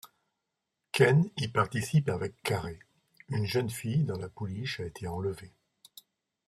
[0.93, 2.79] Ken y participe avec Carey,
[3.29, 5.51] une jeune fille dont la pouliche a été enlevée.